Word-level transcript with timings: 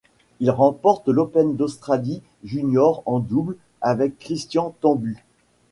Il 0.39 0.49
remporte 0.49 1.09
l'Open 1.09 1.55
d'Australie 1.55 2.23
junior 2.43 3.03
en 3.05 3.19
double 3.19 3.55
avec 3.81 4.17
Christian 4.17 4.73
Tambue. 4.81 5.19